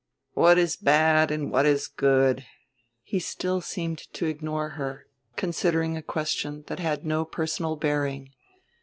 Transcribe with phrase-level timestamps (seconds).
[0.33, 2.43] "What is bad and what is good?"
[3.03, 8.31] He still seemed to ignore her, considering a question that had no personal bearing.